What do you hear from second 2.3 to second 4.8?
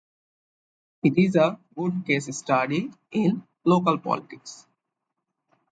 study in local politics.